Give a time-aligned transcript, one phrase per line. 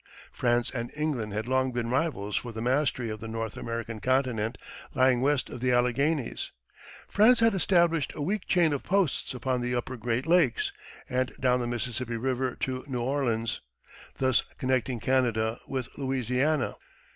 [0.31, 4.57] France and England had long been rivals for the mastery of the North American continent
[4.95, 6.49] lying west of the Alleghanies.
[7.07, 10.71] France had established a weak chain of posts upon the upper Great Lakes,
[11.07, 13.61] and down the Mississippi River to New Orleans,
[14.15, 16.77] thus connecting Canada with Louisiana.